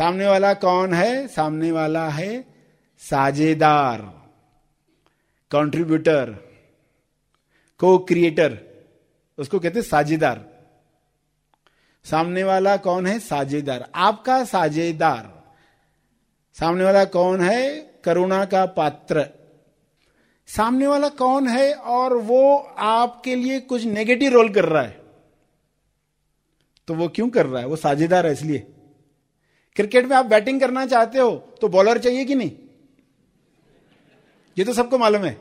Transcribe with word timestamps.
सामने 0.00 0.26
वाला 0.26 0.54
कौन 0.54 0.94
है? 0.94 1.28
सामने 1.28 1.72
वाला 1.72 2.08
है 2.08 2.44
साझेदार 2.98 3.98
कंट्रीब्यूटर 5.50 6.30
को 7.78 7.98
क्रिएटर 7.98 8.58
उसको 9.38 9.58
कहते 9.58 9.82
साझेदार। 9.82 10.44
सामने 12.04 12.44
वाला 12.44 12.76
कौन 12.76 13.06
है? 13.06 13.18
साझेदार। 13.18 13.90
आपका 13.94 14.44
साझेदार। 14.44 15.52
सामने 16.54 16.84
वाला 16.84 17.04
कौन 17.04 17.40
है? 17.40 17.80
करुणा 18.04 18.44
का 18.44 18.66
पात्र। 18.66 19.26
सामने 20.46 20.86
वाला 20.86 21.08
कौन 21.08 21.48
है? 21.48 21.74
और 21.74 22.16
वो 22.16 22.58
आपके 22.78 23.36
लिए 23.36 23.60
कुछ 23.60 23.84
नेगेटिव 23.84 24.32
रोल 24.32 24.54
कर 24.54 24.64
रहा 24.64 24.82
है। 24.82 25.00
तो 26.86 26.94
वो 26.94 27.08
क्यों 27.08 27.30
कर 27.30 27.46
रहा 27.46 27.60
है? 27.60 27.66
वो 27.66 27.76
साझेदार 27.76 28.26
है 28.26 28.32
इसलिए। 28.32 28.66
क्रिकेट 29.76 30.06
में 30.06 30.16
आप 30.16 30.26
बैटिंग 30.26 30.60
करना 30.60 30.86
चाहते 30.86 31.18
हो 31.18 31.30
तो 31.60 31.68
बॉलर 31.68 31.98
चाहिए 31.98 32.24
कि 32.24 32.34
नहीं? 32.34 32.50
ये 34.56 34.64
तो 34.64 34.72
सबको 34.72 34.98
मालूम 34.98 35.24
है। 35.24 35.36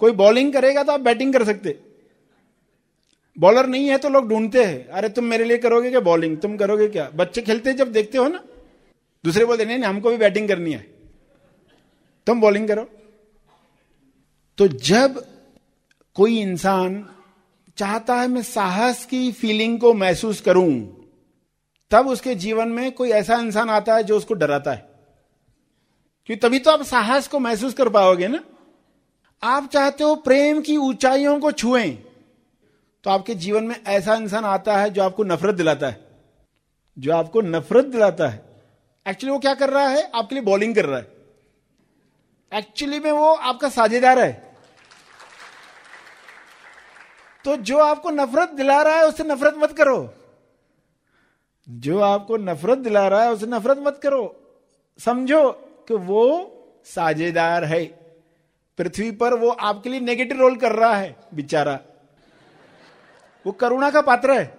कोई 0.00 0.12
बॉलिंग 0.12 0.52
करेगा 0.52 0.82
तो 0.82 0.92
आप 0.92 1.00
बैटिंग 1.00 1.32
कर 1.32 1.44
सकते। 1.44 1.78
बॉलर 3.36 3.66
नहीं 3.66 3.88
है 3.88 3.98
तो 3.98 4.08
लोग 4.08 4.28
ढूंढते 4.28 4.64
हैं 4.64 4.86
अरे 4.88 5.08
तुम 5.08 5.24
मेरे 5.24 5.44
लिए 5.44 5.58
करोगे 5.58 5.90
क्या 5.90 6.00
बॉलिंग? 6.00 6.36
तुम 6.38 6.56
करोगे 6.56 6.88
क्या? 6.88 7.08
बच्चे 7.14 7.42
खेलते 7.42 7.72
जब 7.72 7.92
देखते 7.92 8.18
हो 8.18 8.28
ना 8.28 8.42
दूसरे 9.24 9.44
बोलते 9.44 9.64
नहीं, 9.64 9.78
नहीं 9.78 9.88
हमको 9.88 10.10
भी 10.10 10.16
बैटिंग 10.16 10.48
करनी 10.48 10.72
है। 10.72 10.86
तुम 12.26 12.40
बॉलिंग 12.40 12.68
करो। 12.68 12.88
तो 14.58 14.68
जब 14.68 15.24
कोई 16.16 16.38
इंसान 16.40 17.08
चाहता 17.76 18.14
है 18.14 18.28
मैं 18.28 18.42
साहस 18.42 19.04
की 19.06 19.30
फीलिंग 19.32 19.78
को 19.80 19.92
महसूस 19.94 20.40
करूँ 20.40 20.99
तब 21.90 22.08
उसके 22.08 22.34
जीवन 22.34 22.68
में 22.68 22.92
कोई 22.92 23.10
ऐसा 23.10 23.34
इंसान 23.34 23.70
आता 23.70 23.94
है 23.94 24.04
जो 24.04 24.16
उसको 24.16 24.34
डराता 24.34 24.72
है। 24.72 24.88
क्योंकि 26.26 26.40
तभी 26.40 26.58
तो 26.58 26.70
आप 26.70 26.82
साहस 26.82 27.28
को 27.28 27.38
महसूस 27.38 27.74
कर 27.74 27.88
पाओगे 27.88 28.28
ना। 28.28 28.40
आप 29.42 29.68
चाहते 29.68 30.04
हो 30.04 30.14
प्रेम 30.14 30.60
की 30.60 30.76
ऊंचाइयों 30.76 31.38
को 31.40 31.52
छुए 31.52 31.88
तो 33.04 33.10
आपके 33.10 33.34
जीवन 33.34 33.64
में 33.64 33.76
ऐसा 33.86 34.14
इंसान 34.14 34.44
आता 34.44 34.76
है 34.76 34.90
जो 34.90 35.02
आपको 35.02 35.24
नफरत 35.24 35.54
दिलाता 35.54 35.86
है। 35.86 36.00
जो 36.98 37.12
आपको 37.12 37.40
नफरत 37.40 37.84
दिलाता 37.84 38.28
है। 38.28 38.42
एक्चुअली 39.06 39.32
वो 39.32 39.38
क्या 39.38 39.54
कर 39.54 39.70
रहा 39.70 39.86
है? 39.88 40.10
आपके 40.14 40.34
लिए 40.34 40.44
बॉलिंग 40.44 40.74
कर 40.74 40.84
रहा 40.84 40.98
है। 40.98 41.06
एक्चुअली 42.52 42.98
में 43.00 43.12
वो 43.12 43.34
आपका 43.34 43.68
साझेदार 43.68 44.18
है। 44.18 44.54
तो 47.44 47.56
जो 47.56 47.78
आपको 47.78 48.10
नफरत 48.10 48.48
दिला 48.48 48.82
रहा 48.82 48.96
है, 48.96 49.06
उससे 49.06 49.24
नफरत 49.24 49.54
मत 49.56 49.72
करो। 49.72 50.14
जो 51.70 52.00
आपको 52.00 52.36
नफरत 52.36 52.78
दिला 52.78 53.08
रहा 53.08 53.22
है, 53.22 53.32
उसे 53.32 53.46
नफरत 53.46 53.78
मत 53.78 54.00
करो। 54.02 54.36
समझो 54.98 55.50
कि 55.88 55.94
वो 55.94 56.56
साझेदार 56.84 57.64
है। 57.64 57.84
पृथ्वी 58.78 59.10
पर 59.10 59.34
वो 59.34 59.48
आपके 59.48 59.88
लिए 59.88 60.00
नेगेटिव 60.00 60.40
रोल 60.40 60.56
कर 60.56 60.72
रहा 60.72 60.94
है, 60.94 61.16
बेचारा। 61.34 61.80
वो 63.46 63.52
करुणा 63.52 63.90
का 63.90 64.00
पात्र 64.00 64.30
है। 64.30 64.58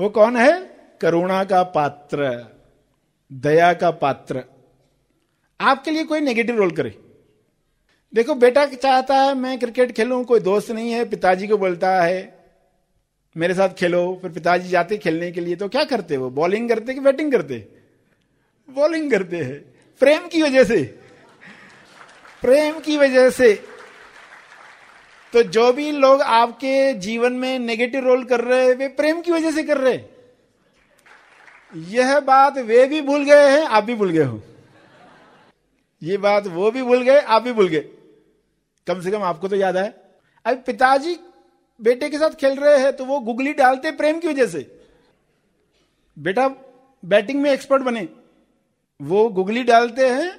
वो 0.00 0.08
कौन 0.08 0.36
है? 0.36 0.76
करुणा 1.00 1.44
का 1.44 1.62
पात्र, 1.62 2.46
दया 3.32 3.72
का 3.72 3.90
पात्र। 3.90 4.44
आपके 5.60 5.90
लिए 5.90 6.04
कोई 6.04 6.20
नेगेटिव 6.20 6.56
रोल 6.56 6.70
करे। 6.70 6.98
देखो, 8.14 8.34
बेटा 8.34 8.66
चाहता 8.66 9.14
है 9.14 9.34
मैं 9.34 9.58
क्रिकेट 9.58 9.92
खेलूं, 9.92 10.24
कोई 10.24 10.40
दोस्त 10.40 10.70
नहीं 10.70 10.92
है, 10.92 11.04
पिताजी 11.04 11.48
को 11.48 11.58
बोलता 11.58 12.02
है 12.02 12.39
मेरे 13.36 13.54
साथ 13.54 13.68
खेलो, 13.68 14.18
फिर 14.22 14.30
पिताजी 14.30 14.68
जाते 14.68 14.96
खेलने 14.96 15.32
के 15.32 15.40
लिए 15.40 15.56
तो 15.56 15.68
क्या 15.68 15.84
करते 15.84 16.16
वो? 16.16 16.30
बॉलिंग 16.30 16.68
करते 16.68 16.94
कि 16.94 17.00
बैटिंग 17.00 17.32
करते? 17.32 17.68
बॉलिंग 18.70 19.10
करते 19.10 19.36
हैं। 19.36 19.60
प्रेम 20.00 20.28
की 20.28 20.42
वजह 20.42 20.64
से। 20.64 20.98
प्रेम 22.42 22.80
की 22.80 22.96
वजह 22.96 23.30
से। 23.30 23.64
तो 25.32 25.42
जो 25.42 25.72
भी 25.72 25.92
लोग 25.92 26.22
आपके 26.22 26.92
जीवन 26.92 27.32
में 27.32 27.58
नेगेटिव 27.58 28.04
रोल 28.04 28.24
कर 28.24 28.40
रहे 28.40 28.66
हैं, 28.66 28.74
वे 28.74 28.88
प्रेम 28.88 29.20
की 29.20 29.32
वजह 29.32 29.52
से 29.52 29.62
कर 29.62 29.78
रहे 29.78 29.98
यह 31.76 32.20
बात 32.20 32.58
वे 32.58 32.86
भी 32.86 33.00
भूल 33.00 33.24
गए 33.24 33.50
हैं, 33.50 33.66
आप 33.66 33.84
भी 33.84 33.94
भूल 33.94 34.10
गए 34.10 34.24
हो। 34.24 34.42
ये 36.02 36.16
बात 36.16 36.46
वो 36.46 36.70
भी 36.70 36.82
भूल 36.82 37.02
गए, 37.02 37.20
आप 37.20 37.42
भी 37.42 37.52
भूल 37.52 37.68
गए। 37.68 37.88
कम 38.86 39.00
से 39.00 39.10
कम 39.10 39.22
आपको 39.22 39.48
तो 39.48 39.56
याद 39.56 39.76
है। 39.76 39.94
अब 40.44 40.62
पिताजी 40.66 41.18
बेटे 41.80 42.08
के 42.10 42.18
साथ 42.18 42.30
खेल 42.30 42.58
रहे 42.58 42.78
हैं 42.78 42.92
तो 42.96 43.04
वो 43.04 43.18
गुगली 43.20 43.52
डालते 43.52 43.90
प्रेम 43.90 44.18
की 44.20 44.28
वजह 44.28 44.46
से। 44.46 44.60
बेटा, 46.16 46.48
बैटिंग 47.02 47.40
में 47.42 47.50
एक्सपर्ट 47.50 47.82
बने। 47.82 48.08
वो 49.00 49.28
गुगली 49.28 49.62
डालते 49.62 50.08
हैं 50.08 50.30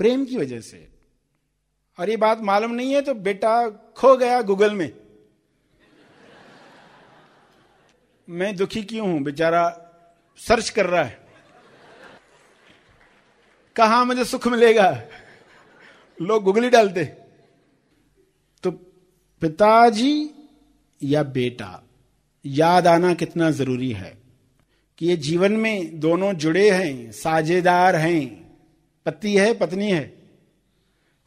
प्रेम 0.00 0.24
की 0.26 0.36
वजह 0.36 0.60
से। 0.60 0.86
और 1.98 2.10
ये 2.10 2.16
बात 2.16 2.40
मालूम 2.40 2.70
नहीं 2.70 2.94
है 2.94 3.02
तो 3.02 3.14
बेटा 3.14 3.68
खो 3.70 4.16
गया 4.16 4.40
गूगल 4.42 4.74
में। 4.74 4.92
मैं 8.28 8.54
दुखी 8.56 8.82
क्यों 8.82 9.08
हूँ? 9.08 9.20
बेचारा 9.20 9.62
सर्च 10.38 10.68
कर 10.70 10.86
रहा 10.86 11.02
है। 11.02 11.26
कहा 13.76 14.04
मुझे 14.04 14.24
सुख 14.24 14.46
मिलेगा? 14.48 14.90
लोग 16.18 16.42
गुगली 16.44 16.70
डालते 16.70 17.04
तो 18.64 18.70
पिताजी 19.42 20.30
या 21.02 21.22
बेटा, 21.22 21.82
याद 22.44 22.86
आना 22.86 23.12
कितना 23.14 23.50
ज़रूरी 23.50 23.90
है 23.92 24.16
कि 24.98 25.06
ये 25.06 25.16
जीवन 25.16 25.52
में 25.52 26.00
दोनों 26.00 26.32
जुड़े 26.32 26.70
हैं, 26.70 27.12
साझेदार 27.12 27.96
हैं। 27.96 28.26
पति 29.06 29.34
है, 29.36 29.52
पत्नी 29.54 29.90
है। 29.90 30.12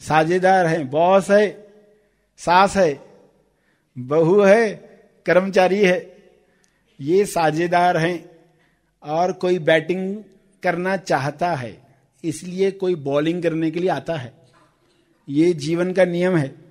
साझेदार 0.01 0.67
है, 0.67 0.83
बॉस 0.83 1.29
है, 1.31 1.67
सास 2.39 2.75
है, 2.77 2.99
बहू 3.97 4.39
है, 4.41 4.69
कर्मचारी 5.25 5.79
है। 5.79 5.99
ये 6.99 7.25
साझेदार 7.25 7.97
हैं 7.97 8.29
और 9.03 9.31
कोई 9.31 9.59
बैटिंग 9.59 10.23
करना 10.63 10.97
चाहता 10.97 11.55
है, 11.55 11.77
इसलिए 12.23 12.71
कोई 12.71 12.95
बॉलिंग 12.95 13.43
करने 13.43 13.71
के 13.71 13.79
लिए 13.79 13.89
आता 13.89 14.15
है। 14.15 14.33
ये 15.29 15.53
जीवन 15.53 15.93
का 15.93 16.05
नियम 16.05 16.37
है। 16.37 16.70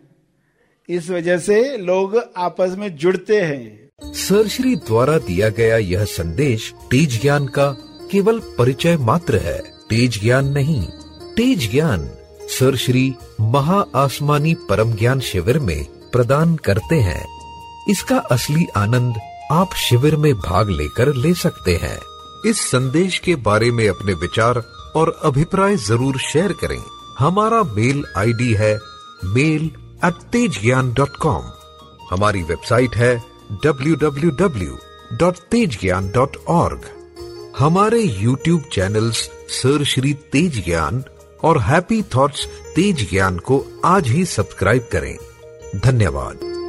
इस 0.90 1.10
वजह 1.10 1.38
से 1.38 1.76
लोग 1.76 2.16
आपस 2.36 2.74
में 2.78 2.94
जुड़ते 2.96 3.40
हैं। 3.40 4.12
सरश्री 4.14 4.74
द्वारा 4.76 5.18
दिया 5.18 5.48
गया 5.48 5.76
यह 5.76 6.04
संदेश 6.04 6.72
तेज 6.90 7.20
ज्ञान 7.22 7.46
का 7.48 7.66
केवल 8.10 8.38
परिचय 8.58 8.96
मात्र 8.96 9.38
है। 9.38 9.58
तेज 9.90 10.20
ज्ञान 10.22 10.48
नहीं, 10.48 10.82
तेज 11.36 11.70
ज्ञान 11.70 12.08
सर, 12.50 12.76
श्री 12.76 13.12
महा 13.40 13.84
आसमानी 13.96 14.54
परम 14.68 14.92
ज्ञान 14.92 15.20
शिविर 15.20 15.58
में 15.58 15.84
प्रदान 16.12 16.56
करते 16.56 16.96
हैं। 17.00 17.24
इसका 17.88 18.16
असली 18.30 18.66
आनंद 18.76 19.20
आप 19.52 19.74
शिविर 19.74 20.16
में 20.16 20.34
भाग 20.34 20.70
लेकर 20.70 21.14
ले 21.14 21.32
सकते 21.34 21.74
हैं। 21.76 21.98
इस 22.46 22.60
संदेश 22.60 23.18
के 23.18 23.34
बारे 23.36 23.70
में 23.70 23.88
अपने 23.88 24.14
विचार 24.14 24.62
और 24.96 25.18
अभिप्राय 25.24 25.76
ज़रूर 25.76 26.18
शेयर 26.22 26.52
करें। 26.52 26.82
हमारा 27.18 27.62
मेल 27.76 28.04
आईडी 28.16 28.52
है 28.52 28.74
mail 29.26 29.70
at 30.04 30.22
Tej 30.32 30.60
Gyan 30.62 30.92
dot 30.92 31.16
com 31.16 31.50
हमारी 32.10 32.42
वेबसाइट 32.42 32.96
है 32.96 33.22
W 33.64 33.96
W 33.96 34.30
W 34.30 34.78
dot 35.12 35.36
Tej 35.50 35.80
Gyan 35.80 36.10
dot 36.10 36.36
org 36.48 36.84
हमारे 37.58 38.00
YouTube 38.02 38.62
channels 38.72 39.30
sir 39.48 39.84
Shri 39.84 40.12
Tej 40.32 40.64
Gyan 40.64 41.04
और 41.44 41.58
हैप्पी 41.58 42.02
थॉट्स 42.02 42.46
तेज 42.76 43.10
ज्ञान 43.10 43.38
को 43.38 43.64
आज 43.84 44.08
ही 44.08 44.24
सब्सक्राइब 44.24 44.88
करें। 44.92 45.16
धन्यवाद। 45.80 46.59